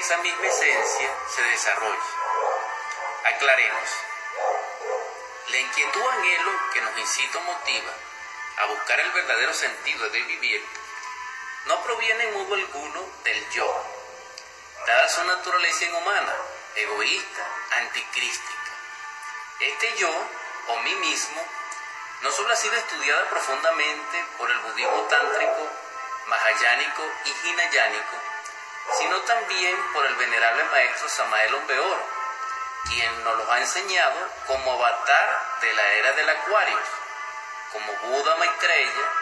[0.00, 2.08] esa misma esencia se desarrolle.
[3.34, 3.90] Aclaremos.
[5.48, 7.92] La inquietud anhelo que nos incita o motiva
[8.56, 10.66] a buscar el verdadero sentido de vivir
[11.66, 13.84] no proviene en modo alguno del yo,
[14.86, 16.34] dada su naturaleza inhumana,
[16.76, 17.46] egoísta,
[17.80, 18.72] anticrística.
[19.60, 20.10] Este yo,
[20.68, 21.44] o mí mismo,
[22.22, 25.68] no solo ha sido estudiada profundamente por el budismo tántrico,
[26.26, 28.16] mahayánico y hinayánico,
[28.98, 32.02] sino también por el venerable maestro Samael Ombeor,
[32.86, 36.78] quien nos lo ha enseñado como avatar de la era del Acuario,
[37.72, 39.12] como Buda Maitreya,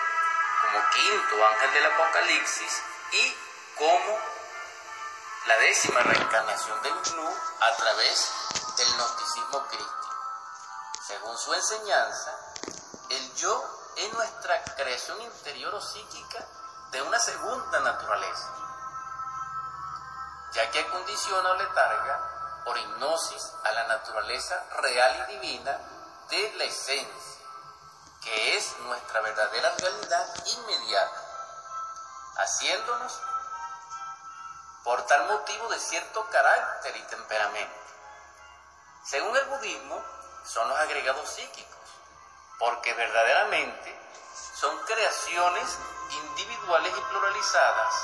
[0.62, 2.82] como quinto ángel del Apocalipsis
[3.12, 3.36] y
[3.76, 4.18] como
[5.46, 8.32] la décima reencarnación del Gnu a través
[8.76, 9.98] del gnosticismo crístico.
[11.06, 12.38] Según su enseñanza,
[13.10, 13.64] el yo
[13.96, 16.46] es nuestra creación interior o psíquica
[16.90, 18.67] de una segunda naturaleza,
[20.58, 25.78] ya que condiciona o letarga por hipnosis a la naturaleza real y divina
[26.28, 27.46] de la esencia,
[28.24, 31.22] que es nuestra verdadera realidad inmediata,
[32.38, 33.20] haciéndonos
[34.82, 37.80] por tal motivo de cierto carácter y temperamento.
[39.04, 40.02] Según el budismo,
[40.44, 41.88] son los agregados psíquicos,
[42.58, 43.96] porque verdaderamente
[44.56, 45.78] son creaciones
[46.10, 47.94] individuales y pluralizadas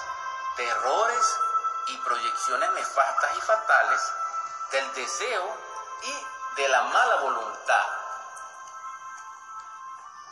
[0.57, 1.41] de errores
[1.87, 4.13] y proyecciones nefastas y fatales
[4.71, 5.57] del deseo
[6.03, 7.87] y de la mala voluntad,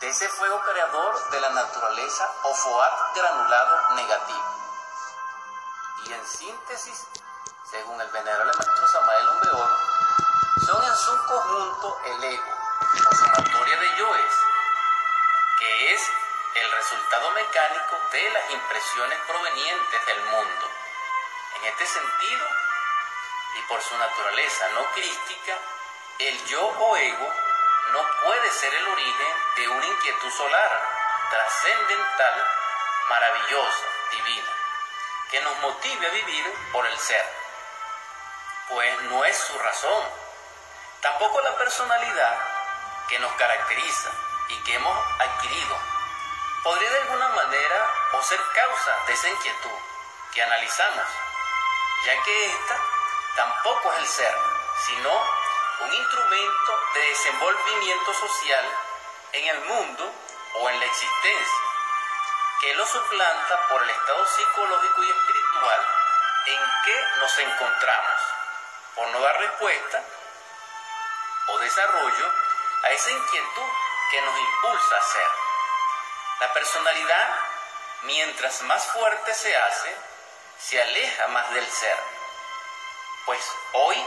[0.01, 4.63] de ese fuego creador de la naturaleza o foar granulado negativo.
[6.05, 7.07] Y en síntesis,
[7.71, 9.71] según el venerable maestro Samael Ombeor,
[10.67, 12.53] son en su conjunto el ego,
[13.11, 14.35] o sumatoria de yoes,
[15.59, 16.03] que es
[16.55, 20.72] el resultado mecánico de las impresiones provenientes del mundo.
[21.63, 22.47] En este sentido,
[23.55, 25.57] y por su naturaleza no crística,
[26.19, 27.33] el yo o ego
[27.93, 30.83] no puede ser el origen de una inquietud solar,
[31.31, 32.47] trascendental,
[33.09, 34.51] maravillosa, divina,
[35.31, 37.25] que nos motive a vivir por el ser,
[38.69, 40.05] pues no es su razón,
[41.01, 42.41] tampoco la personalidad
[43.09, 44.11] que nos caracteriza
[44.49, 45.79] y que hemos adquirido,
[46.65, 49.79] podría de alguna manera o ser causa de esa inquietud
[50.35, 51.07] que analizamos,
[52.05, 52.81] ya que esta
[53.37, 54.39] tampoco es el ser,
[54.87, 55.11] sino
[55.81, 58.65] un instrumento de desenvolvimiento social
[59.33, 60.13] en el mundo
[60.55, 61.61] o en la existencia,
[62.61, 65.87] que lo suplanta por el estado psicológico y espiritual
[66.47, 68.21] en que nos encontramos,
[68.95, 70.03] por no dar respuesta
[71.49, 72.31] o desarrollo
[72.83, 73.69] a esa inquietud
[74.11, 75.29] que nos impulsa a ser.
[76.41, 77.35] La personalidad,
[78.03, 80.12] mientras más fuerte se hace,
[80.63, 81.97] se aleja más del ser.
[83.27, 83.41] Pues
[83.73, 84.07] hoy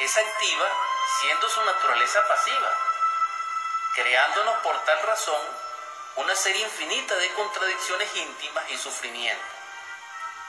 [0.00, 0.68] es activa
[1.20, 2.72] siendo su naturaleza pasiva,
[3.94, 5.40] creándonos por tal razón
[6.16, 9.44] una serie infinita de contradicciones íntimas y sufrimiento.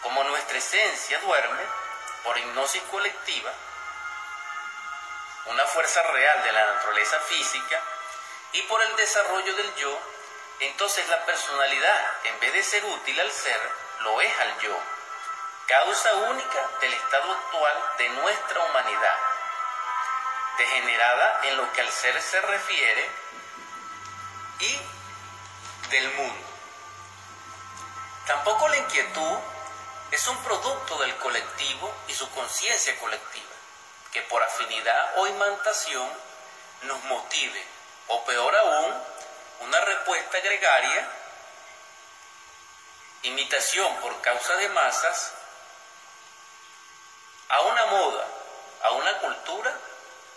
[0.01, 1.63] Como nuestra esencia duerme
[2.23, 3.51] por hipnosis colectiva,
[5.45, 7.81] una fuerza real de la naturaleza física
[8.53, 9.99] y por el desarrollo del yo,
[10.59, 14.77] entonces la personalidad, en vez de ser útil al ser, lo es al yo,
[15.67, 19.17] causa única del estado actual de nuestra humanidad
[20.57, 23.09] degenerada en lo que al ser se refiere
[24.59, 24.79] y
[25.89, 26.47] del mundo.
[28.27, 29.37] Tampoco la inquietud
[30.11, 33.55] es un producto del colectivo y su conciencia colectiva,
[34.11, 36.09] que por afinidad o imantación
[36.83, 37.63] nos motive,
[38.07, 39.03] o peor aún,
[39.61, 41.09] una respuesta gregaria,
[43.23, 45.33] imitación por causa de masas,
[47.49, 48.27] a una moda,
[48.83, 49.73] a una cultura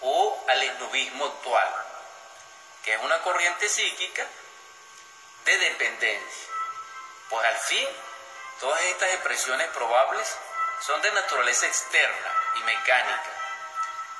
[0.01, 1.69] o al esnobismo actual,
[2.85, 4.27] que es una corriente psíquica
[5.45, 6.49] de dependencia.
[7.29, 7.89] Pues al fin,
[8.61, 10.37] todas estas expresiones probables
[10.81, 13.31] son de naturaleza externa y mecánica,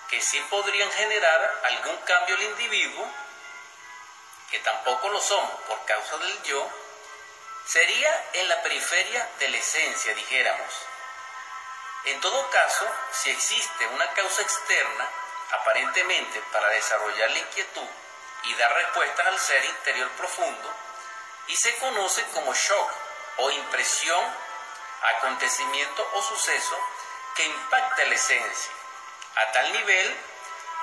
[0.09, 3.11] que sí podrían generar algún cambio al individuo,
[4.51, 6.71] que tampoco lo somos por causa del yo,
[7.67, 10.75] sería en la periferia de la esencia, dijéramos.
[12.05, 15.09] En todo caso, si existe una causa externa,
[15.53, 17.89] aparentemente para desarrollar la inquietud
[18.45, 20.75] y dar respuestas al ser interior profundo,
[21.47, 22.91] y se conoce como shock
[23.39, 24.25] o impresión,
[25.17, 26.79] acontecimiento o suceso
[27.37, 28.73] que impacta la esencia,
[29.37, 30.17] a tal nivel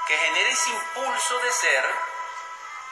[0.08, 1.86] que genera ese impulso de ser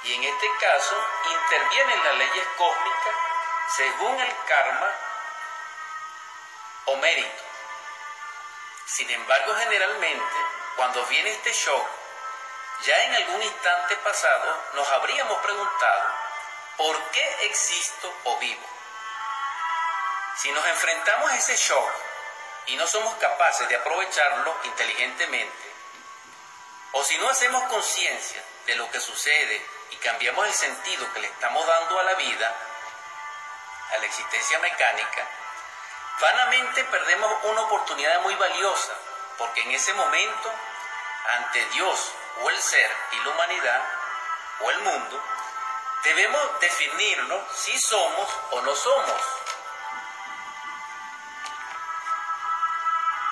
[0.03, 3.36] y en este caso intervienen las leyes cósmicas
[3.75, 4.91] según el karma
[6.85, 7.43] o mérito,
[8.85, 10.35] Sin embargo, generalmente,
[10.77, 11.85] cuando viene este shock,
[12.85, 16.03] ya en algún instante pasado nos habríamos preguntado,
[16.77, 18.65] ¿por qué existo o vivo?
[20.37, 21.91] Si nos enfrentamos a ese shock
[22.67, 25.73] y no somos capaces de aprovecharlo inteligentemente,
[26.93, 31.27] o si no hacemos conciencia de lo que sucede y cambiamos el sentido que le
[31.27, 32.55] estamos dando a la vida,
[33.93, 35.27] a la existencia mecánica,
[36.19, 38.93] vanamente perdemos una oportunidad muy valiosa,
[39.37, 40.51] porque en ese momento,
[41.37, 43.83] ante Dios o el ser y la humanidad
[44.61, 45.23] o el mundo,
[46.03, 49.21] debemos definirnos si somos o no somos.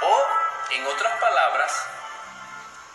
[0.02, 0.28] O,
[0.72, 1.88] en otras palabras,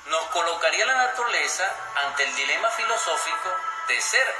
[0.06, 1.72] nos colocaría la naturaleza
[2.04, 3.50] ante el dilema filosófico
[3.88, 4.34] de ser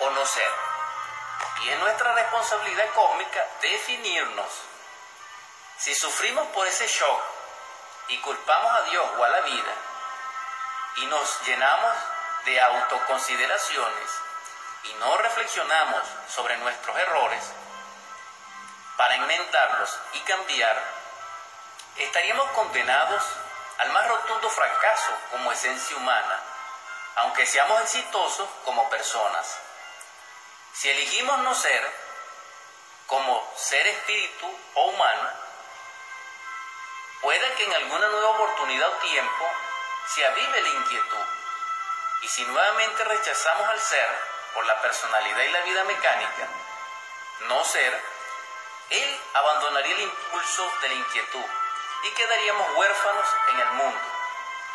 [0.00, 0.69] o no ser.
[1.62, 4.50] Y es nuestra responsabilidad cósmica definirnos.
[5.78, 7.22] Si sufrimos por ese shock
[8.08, 9.72] y culpamos a Dios o a la vida
[10.96, 11.96] y nos llenamos
[12.44, 14.10] de autoconsideraciones
[14.84, 16.02] y no reflexionamos
[16.34, 17.44] sobre nuestros errores
[18.96, 20.82] para enmendarlos y cambiar,
[21.96, 23.22] estaríamos condenados
[23.78, 26.40] al más rotundo fracaso como esencia humana,
[27.16, 29.58] aunque seamos exitosos como personas.
[30.72, 31.92] Si elegimos no ser
[33.06, 35.30] como ser espíritu o humano,
[37.20, 39.50] puede que en alguna nueva oportunidad o tiempo
[40.14, 41.26] se avive la inquietud.
[42.22, 44.08] Y si nuevamente rechazamos al ser
[44.54, 46.48] por la personalidad y la vida mecánica,
[47.40, 48.02] no ser,
[48.90, 51.44] él abandonaría el impulso de la inquietud
[52.04, 54.00] y quedaríamos huérfanos en el mundo,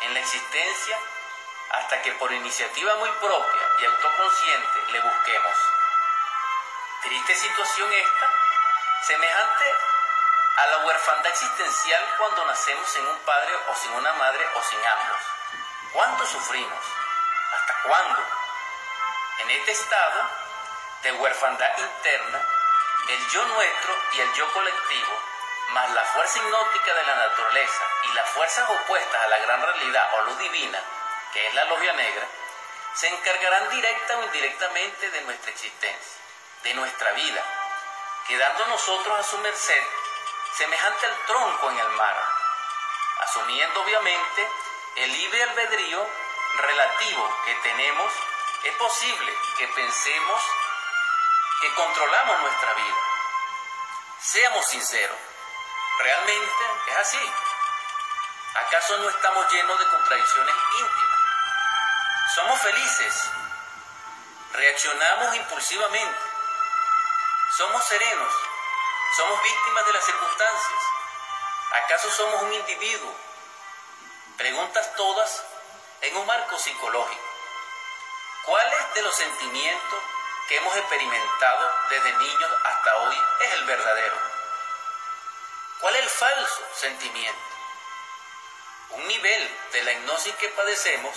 [0.02, 0.98] en la existencia,
[1.70, 5.56] hasta que por iniciativa muy propia y autoconsciente le busquemos.
[7.06, 8.30] Triste situación esta,
[9.06, 9.74] semejante
[10.56, 14.84] a la huerfandad existencial cuando nacemos sin un padre o sin una madre o sin
[14.84, 15.20] ambos.
[15.92, 16.84] ¿Cuánto sufrimos?
[17.54, 18.26] ¿Hasta cuándo?
[19.38, 20.30] En este estado
[21.02, 22.42] de huerfandad interna,
[23.08, 25.20] el yo nuestro y el yo colectivo
[25.68, 30.10] más la fuerza hipnótica de la naturaleza y las fuerzas opuestas a la gran realidad
[30.14, 30.82] o luz divina,
[31.32, 32.26] que es la logia negra,
[32.94, 36.25] se encargarán directa o indirectamente de nuestra existencia,
[36.62, 37.42] de nuestra vida,
[38.26, 39.82] quedando nosotros a su merced,
[40.56, 42.16] semejante al tronco en el mar,
[43.20, 44.50] asumiendo obviamente
[44.96, 46.06] el libre albedrío
[46.56, 48.12] relativo que tenemos,
[48.64, 50.42] es posible que pensemos
[51.60, 52.96] que controlamos nuestra vida.
[54.18, 55.18] Seamos sinceros,
[55.98, 57.32] ¿Realmente es así?
[58.54, 61.20] ¿Acaso no estamos llenos de contradicciones íntimas?
[62.34, 63.30] ¿Somos felices?
[64.52, 66.35] ¿Reaccionamos impulsivamente?
[67.56, 68.34] ¿Somos serenos?
[69.16, 70.82] ¿Somos víctimas de las circunstancias?
[71.84, 73.16] ¿Acaso somos un individuo?
[74.36, 75.42] Preguntas todas
[76.02, 77.24] en un marco psicológico.
[78.44, 80.02] ¿Cuáles de los sentimientos
[80.48, 84.16] que hemos experimentado desde niños hasta hoy es el verdadero?
[85.80, 87.40] ¿Cuál es el falso sentimiento?
[88.90, 91.16] Un nivel de la hipnosis que padecemos,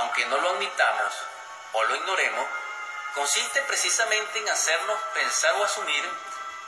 [0.00, 1.14] aunque no lo admitamos
[1.74, 2.48] o lo ignoremos,
[3.18, 6.08] consiste precisamente en hacernos pensar o asumir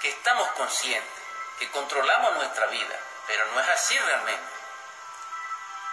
[0.01, 1.23] que estamos conscientes,
[1.61, 2.99] que controlamos nuestra vida,
[3.29, 4.53] pero no es así realmente.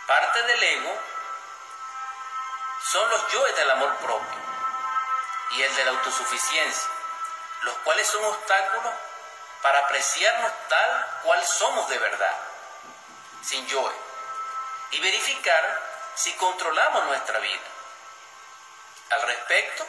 [0.07, 0.99] Parte del ego
[2.89, 4.39] son los yoes del amor propio
[5.51, 6.89] y el de la autosuficiencia,
[7.61, 8.93] los cuales son obstáculos
[9.61, 12.35] para apreciarnos tal cual somos de verdad,
[13.43, 13.93] sin yo,
[14.89, 17.67] y verificar si controlamos nuestra vida.
[19.11, 19.85] Al respecto,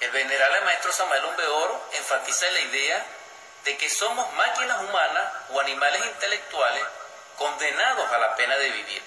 [0.00, 3.06] el venerable maestro Samuel Umbeoro enfatiza la idea
[3.64, 6.84] de que somos máquinas humanas o animales intelectuales
[7.36, 9.02] condenados a la pena de vivir.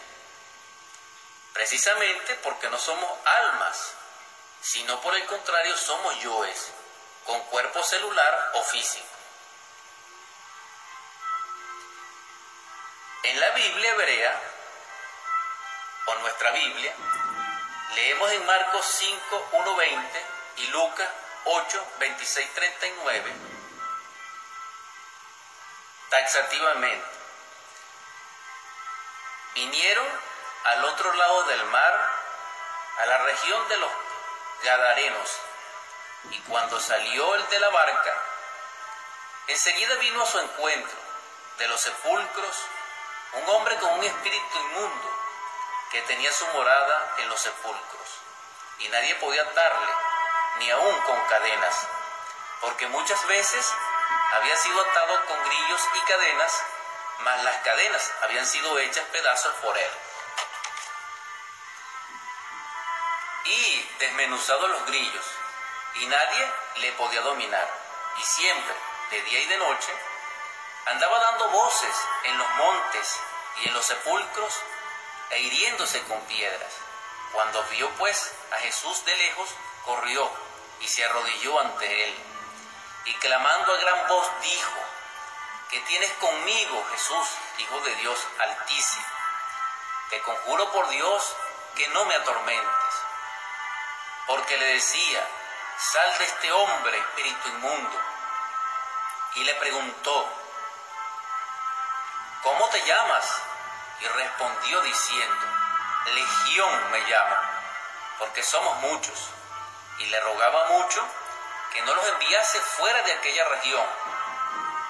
[1.54, 3.94] Precisamente porque no somos almas,
[4.62, 6.72] sino por el contrario somos yoes,
[7.26, 9.06] con cuerpo celular o físico.
[13.24, 14.42] En la Biblia hebrea,
[16.06, 16.94] o nuestra Biblia,
[17.96, 21.10] leemos en Marcos 5, 1, 20 y Lucas
[21.46, 23.34] 8, 26, 39,
[26.10, 27.08] taxativamente.
[29.54, 30.08] Vinieron
[30.66, 32.12] al otro lado del mar,
[33.00, 33.92] a la región de los
[34.64, 35.38] Gadarenos,
[36.32, 38.14] y cuando salió el de la barca,
[39.48, 40.98] enseguida vino a su encuentro
[41.58, 42.58] de los sepulcros
[43.34, 45.12] un hombre con un espíritu inmundo
[45.92, 48.10] que tenía su morada en los sepulcros
[48.80, 49.92] y nadie podía atarle,
[50.60, 51.88] ni aun con cadenas,
[52.62, 53.74] porque muchas veces
[54.34, 56.64] había sido atado con grillos y cadenas
[57.20, 59.92] mas las cadenas habían sido hechas pedazos por él.
[63.46, 65.26] Y desmenuzados los grillos,
[65.96, 67.68] y nadie le podía dominar,
[68.18, 68.76] y siempre,
[69.12, 69.94] de día y de noche,
[70.88, 71.96] andaba dando voces
[72.26, 73.20] en los montes
[73.58, 74.54] y en los sepulcros
[75.32, 76.74] e hiriéndose con piedras.
[77.32, 79.50] Cuando vio pues a Jesús de lejos,
[79.88, 80.30] corrió
[80.82, 82.16] y se arrodilló ante él.
[83.06, 84.80] Y clamando a gran voz dijo,
[85.72, 87.28] ¿qué tienes conmigo, Jesús,
[87.58, 89.06] Hijo de Dios Altísimo?
[90.10, 91.36] Te conjuro por Dios
[91.76, 92.94] que no me atormentes.
[94.28, 95.26] Porque le decía,
[95.78, 98.02] sal de este hombre, espíritu inmundo.
[99.36, 100.30] Y le preguntó,
[102.44, 103.42] ¿cómo te llamas?
[104.02, 105.46] Y respondió diciendo,
[106.14, 107.42] Legión me llama,
[108.20, 109.30] porque somos muchos.
[110.00, 111.04] Y le rogaba mucho
[111.74, 113.86] que no los enviase fuera de aquella región.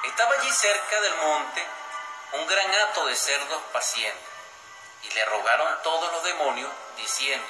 [0.04, 1.66] Estaba allí cerca del monte
[2.34, 4.22] un gran hato de cerdos pacientes,
[5.04, 7.48] y le rogaron todos los demonios, diciendo,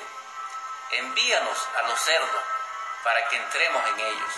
[0.91, 2.41] envíanos a los cerdos
[3.03, 4.33] para que entremos en ellos.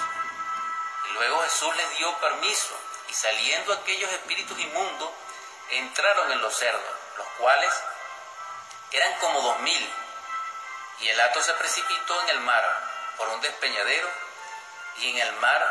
[1.09, 5.09] Y luego Jesús les dio permiso, y saliendo aquellos espíritus inmundos,
[5.71, 7.73] entraron en los cerdos, los cuales
[8.91, 9.93] eran como dos mil,
[10.99, 14.09] y el hato se precipitó en el mar por un despeñadero,
[14.97, 15.61] y en el mar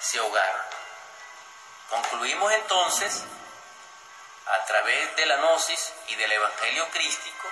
[0.00, 0.62] se ahogaron.
[1.90, 3.22] Concluimos entonces,
[4.46, 7.48] a través de la gnosis y del Evangelio crístico,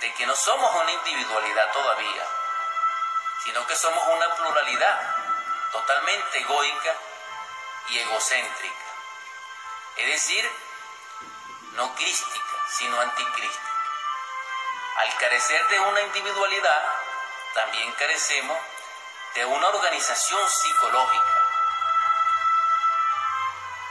[0.00, 2.26] de que no somos una individualidad todavía,
[3.44, 5.16] sino que somos una pluralidad
[5.72, 6.94] totalmente egoica
[7.88, 8.84] y egocéntrica.
[9.96, 10.50] Es decir,
[11.72, 13.72] no crística, sino anticrística.
[14.96, 17.07] Al carecer de una individualidad,
[17.54, 18.58] también carecemos
[19.34, 21.42] de una organización psicológica.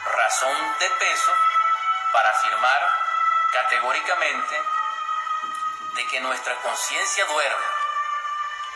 [0.06, 1.32] Razón de peso
[2.12, 3.08] para afirmar
[3.52, 4.64] categóricamente
[5.94, 7.66] de que nuestra conciencia duerme,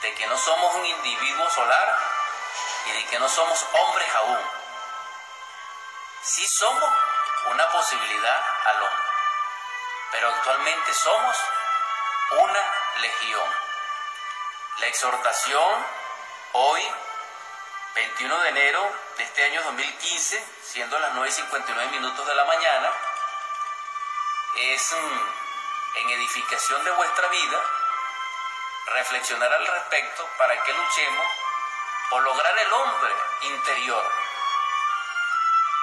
[0.01, 1.97] de que no somos un individuo solar
[2.85, 4.39] y de que no somos hombres aún.
[6.23, 6.91] Sí somos
[7.47, 9.05] una posibilidad al hombre,
[10.11, 11.37] pero actualmente somos
[12.31, 12.59] una
[13.01, 13.70] legión.
[14.81, 15.85] La exhortación
[16.53, 16.81] hoy,
[17.93, 22.91] 21 de enero de este año 2015, siendo las 9.59 minutos de la mañana,
[24.55, 24.95] es
[25.97, 27.61] en edificación de vuestra vida,
[28.95, 31.27] reflexionar al respecto para que luchemos
[32.09, 34.11] por lograr el hombre interior,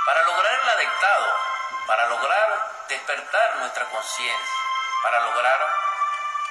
[0.07, 1.37] para lograr el adectado,
[1.87, 4.57] para lograr despertar nuestra conciencia,
[5.05, 5.71] para lograr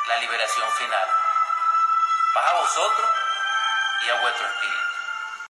[0.07, 1.26] la liberación final.
[2.34, 3.10] Paz a vosotros
[4.05, 4.87] y a vuestro espíritu.